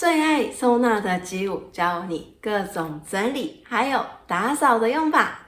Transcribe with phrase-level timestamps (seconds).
[0.00, 5.42] 最爱收纳的吉务，教你各种整理还有打扫的用法。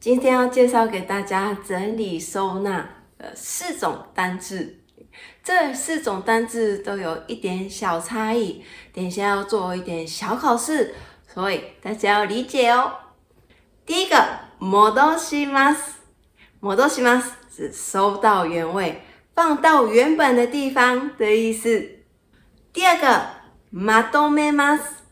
[0.00, 2.80] 今天要介绍给大家整理收纳
[3.16, 4.80] 的四种单字，
[5.44, 10.92] 这四种单字都有一点小差异，一下要做一点小考试，
[11.32, 12.92] 所以大家要理解哦。
[13.86, 14.16] 第一个，
[14.58, 15.99] モドします。
[16.62, 19.00] まとめます是收到原位
[19.34, 22.02] 放到原本的地方的意思。
[22.70, 23.30] 第二个
[23.72, 25.02] まとめます、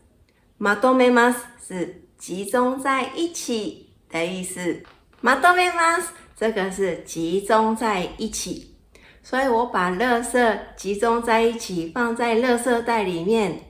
[0.59, 4.83] まとめます是集中在一起的意思。
[5.23, 8.75] まとめます这个是集中在一起，
[9.23, 13.65] 所以我把垃圾集中在一起放在垃圾袋里面。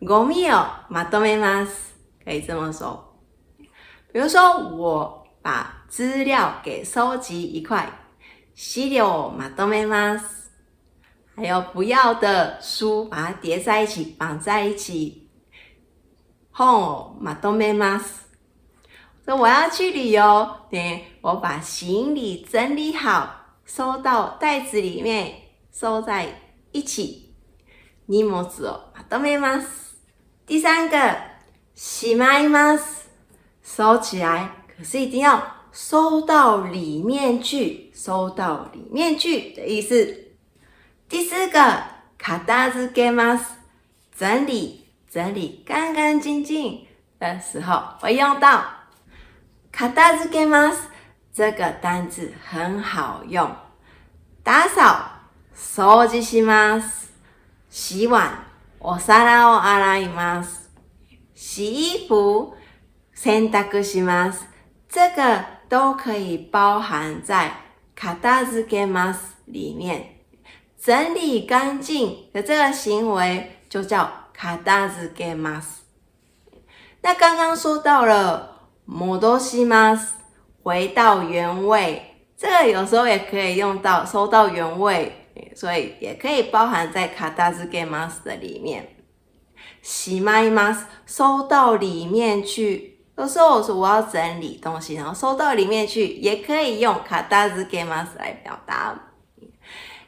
[0.00, 1.68] ゴミをまとめます
[2.24, 3.04] 可以这么说。
[4.12, 7.90] 比如说我把资料给收集一块，
[8.54, 10.22] 資料をまとめます。
[11.34, 15.26] 还有不要的书，把它叠在一起，绑在一起。
[16.56, 18.04] 本をまとめます。
[19.24, 25.32] 说我要去旅游，对，我把行李整理好，收到袋子里面，
[25.72, 26.26] 收在
[26.72, 27.34] 一起。
[28.06, 29.64] 荷物をまとめます。
[30.46, 30.96] 第三个
[31.74, 32.82] しまいます，
[33.62, 35.57] 收起来，可是一定要。
[35.80, 40.24] 收到里面去，收到里面去的意思。
[41.08, 41.82] 第四个，
[42.18, 43.42] 片づけます，
[44.14, 46.84] 整理，整理干干净净
[47.20, 48.60] 的时候，会用到
[49.70, 50.78] 片づけます
[51.32, 53.48] 这个单词很好用。
[54.42, 55.06] 打扫、
[55.56, 57.06] 掃除します、
[57.70, 58.30] 洗碗、
[58.80, 60.70] お皿を洗います、
[61.36, 62.52] 洗衣服、
[63.14, 64.42] 洗濯します。
[64.90, 67.60] 这个都可以包含在
[68.22, 70.16] 「达斯け马斯里面，
[70.82, 74.28] 整理干净的这个行为就叫
[74.64, 75.82] 「达斯け马斯。
[77.02, 78.70] 那刚刚说到了
[79.20, 80.14] 「多西马斯，
[80.62, 87.06] 回到原位，这个有时候也可以用到，收到原位，所以也可以包含在
[87.36, 88.94] 「达斯け马斯的里面。
[89.84, 92.97] 「し马伊马斯收到里面去。
[93.18, 98.94] 有时候我说我要整理东西，然后收到里面去，也可以用カタ m ケます来表达。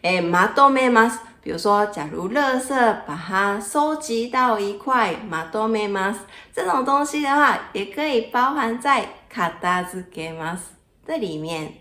[0.00, 1.19] 哎，まとめます。
[1.43, 2.69] 比如说，假如垃圾
[3.06, 6.19] 把它收集到一块，まとめます
[6.54, 10.60] 这种东西的话，也可以包含在カタ m ケます
[11.04, 11.78] 这里面。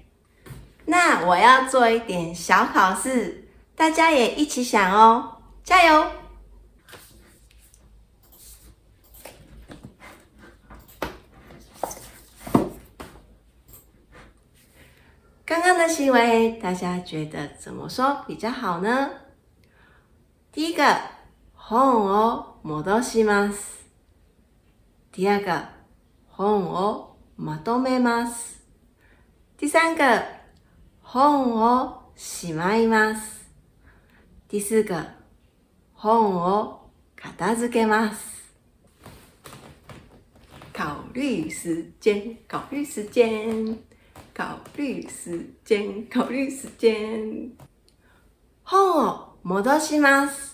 [0.85, 6.05] 那我要做一点小考试，大家也一起想哦，加油！
[15.49, 19.09] 刚刚的行为，大家觉得怎么说比较好呢？
[20.51, 20.83] 第一个，
[21.55, 23.81] 本を戻します。
[25.11, 25.67] 第二个，
[26.37, 28.59] 本をまとめます。
[29.57, 30.23] 第三个，
[31.01, 33.47] 本をしまいます。
[34.47, 35.03] 第四个，
[35.99, 38.53] 本を片付けます。
[40.71, 43.88] 考虑时间，考虑时间。
[44.39, 47.51] 考虑时间，考虑时间。
[48.63, 50.53] 本を戻します，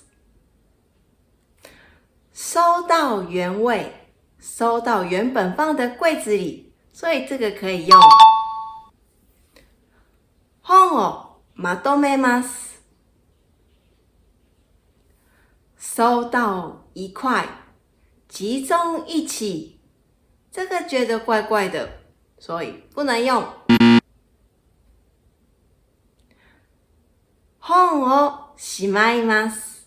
[2.34, 3.91] 收到原位，
[4.40, 7.96] 收到原本放的柜子里，所以这个可以用。
[10.63, 12.79] 本をまとめます，
[15.78, 17.46] 收到一块，
[18.28, 19.79] 集中一起。
[20.52, 22.00] 这个觉得怪怪的。
[22.38, 23.44] 所以不能用。
[27.68, 29.85] 本をしまいます，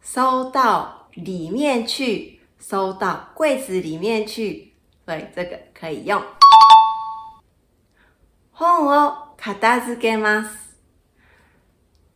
[0.00, 4.74] 收到里面去，收到柜子里面去。
[5.04, 6.22] 所以这个可以用。
[8.58, 10.50] 本を片付けます，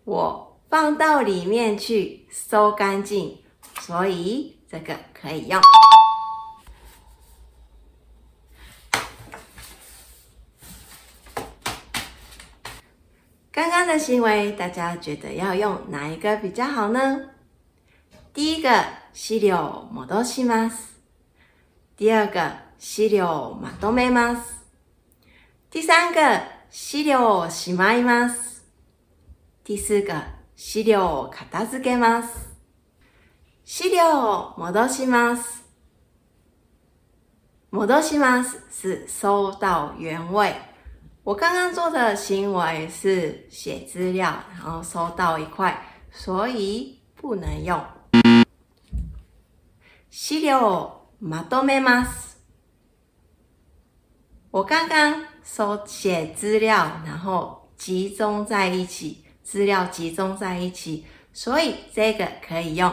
[0.05, 3.43] 我放到里面去，收干净。
[3.81, 5.61] 所以这个可以用。
[13.55, 17.21] 刚刚的行为，大家觉得要用哪一个比较好呢？
[18.33, 18.71] 第一个，
[19.15, 20.77] 資料戻します。
[21.95, 22.51] 第二个，
[22.81, 24.41] 資料まとめます。
[25.71, 26.41] 第三个，
[26.71, 28.63] 資料をしまいます。
[29.63, 30.15] 第四个，
[30.57, 32.57] 資料を片付けます。
[33.67, 35.63] 資料を戻します。
[37.71, 40.72] 戻します是收到原位。
[41.25, 45.81] 我刚刚做的行为是写资料，然后收到一块，
[46.11, 47.81] 所以不能用。
[50.11, 52.39] 資料まとめます。
[54.51, 62.93] 我刚刚收写资料，然后集中在一起，资料集中在一起，所以这个可以用。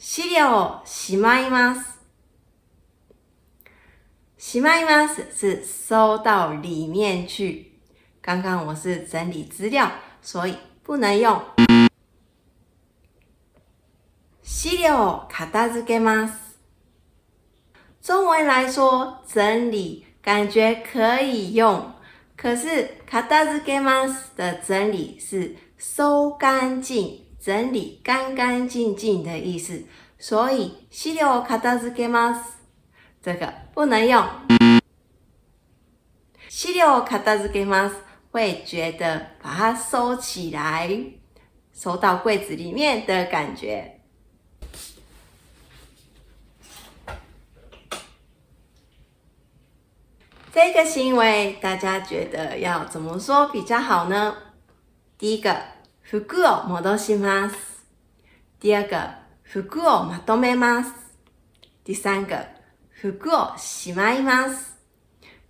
[0.00, 1.97] 資料しまいます。
[4.50, 7.66] しまいます是收到里面去。
[8.22, 9.92] 刚刚我是整理资料，
[10.22, 11.38] 所以不能用。
[14.42, 16.32] 資料片付けます。
[18.00, 21.92] 中文来说整理，感觉可以用。
[22.34, 29.84] 可是片付けます的整理是收干净、整理干干净净的意思，
[30.18, 32.57] 所以資料片付けます。
[33.22, 34.24] 这个不能用。
[36.48, 37.92] 資料片付きます，
[38.32, 40.88] 會覺得把它收起來，
[41.72, 43.94] 收到櫃子裡面的感覺。
[50.52, 54.34] 這個行為大家覺得要怎麼說比較好呢？
[55.16, 55.54] 第一個
[56.02, 57.52] 服を戻します，
[58.58, 59.10] 第二個
[59.44, 60.92] 服をまとめます，
[61.84, 62.57] 第三個。
[63.00, 64.76] 服をしまいます。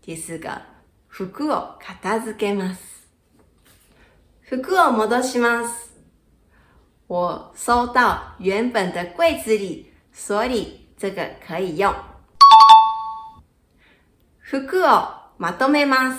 [0.04, 0.66] ですが、
[1.06, 3.08] 服を片付けます。
[4.44, 5.94] 服を戻します。
[7.08, 11.90] 我收到原本的柜子里，所以这个可以用。
[14.42, 15.08] 服を
[15.38, 16.16] まとめま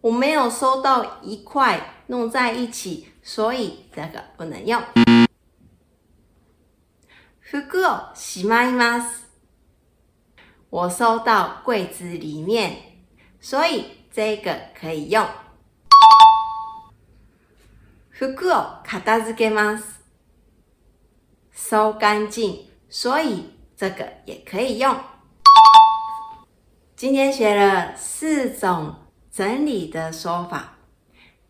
[0.00, 4.80] 我没有收到一块弄在一起，所以这个不能用。
[7.40, 9.21] 服をしまいます。
[10.72, 12.76] 我收到柜子里面，
[13.40, 15.22] 所以这个可以用。
[18.10, 19.82] 服を片付けます，
[21.52, 24.96] 收干净，所以这个也可以用。
[26.96, 28.94] 今天学了四种
[29.30, 30.78] 整理的说法。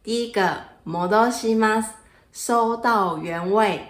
[0.03, 1.91] 第一个、戻します，
[2.33, 3.87] 收到原位。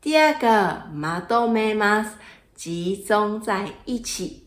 [0.00, 2.16] 第二个、まとめます。
[2.64, 4.46] 集中在一起。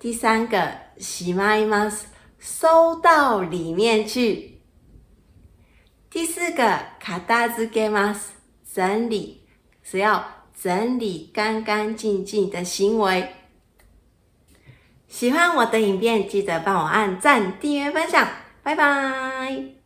[0.00, 0.56] 第三个，
[0.98, 2.04] しまいます，
[2.38, 4.62] 收到里面去。
[6.08, 7.20] 第四个，片
[7.52, 8.28] 付けます，
[8.72, 9.46] 整理，
[9.82, 13.34] 只要整理干干净净的行为。
[15.06, 18.26] 喜欢我的影片，记得帮我按赞、订阅、分享。
[18.62, 19.77] 拜拜。